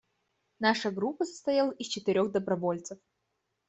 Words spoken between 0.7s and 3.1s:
группа состояла из четырех добровольцев.